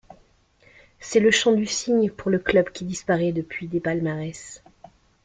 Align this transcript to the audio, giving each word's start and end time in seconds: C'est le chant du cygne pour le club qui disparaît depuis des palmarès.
C'est 0.99 1.19
le 1.19 1.29
chant 1.29 1.51
du 1.51 1.67
cygne 1.67 2.09
pour 2.09 2.31
le 2.31 2.39
club 2.39 2.71
qui 2.71 2.85
disparaît 2.85 3.33
depuis 3.33 3.67
des 3.67 3.79
palmarès. 3.79 4.63